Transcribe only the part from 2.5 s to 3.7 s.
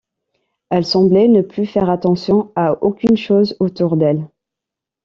à aucune chose